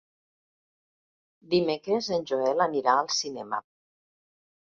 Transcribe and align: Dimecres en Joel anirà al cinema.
Dimecres 1.51 2.09
en 2.17 2.25
Joel 2.33 2.65
anirà 2.67 2.97
al 3.03 3.11
cinema. 3.19 3.61